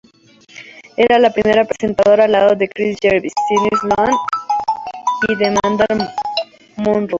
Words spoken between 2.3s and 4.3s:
lado de Chris Jarvis, Sidney Sloane,